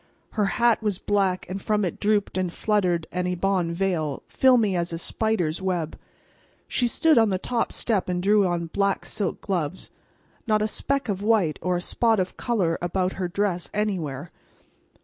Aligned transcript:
Her 0.31 0.47
hat 0.57 0.81
was 0.81 0.97
black, 0.97 1.45
and 1.47 1.61
from 1.61 1.85
it 1.85 1.99
drooped 1.99 2.35
and 2.35 2.51
fluttered 2.51 3.05
an 3.11 3.27
ebon 3.27 3.71
veil, 3.71 4.23
filmy 4.27 4.75
as 4.75 4.91
a 4.91 4.97
spider's 4.97 5.61
web. 5.61 5.95
She 6.67 6.87
stood 6.87 7.19
on 7.19 7.29
the 7.29 7.37
top 7.37 7.71
step 7.71 8.09
and 8.09 8.19
drew 8.23 8.47
on 8.47 8.65
black 8.73 9.05
silk 9.05 9.41
gloves. 9.41 9.91
Not 10.47 10.63
a 10.63 10.67
speck 10.67 11.07
of 11.07 11.21
white 11.21 11.59
or 11.61 11.75
a 11.75 11.81
spot 11.81 12.19
of 12.19 12.35
color 12.35 12.79
about 12.81 13.13
her 13.13 13.27
dress 13.27 13.69
anywhere. 13.75 14.31